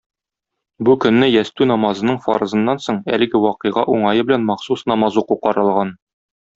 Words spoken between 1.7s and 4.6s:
намазының фарызыннан соң әлеге вакыйга уңае белән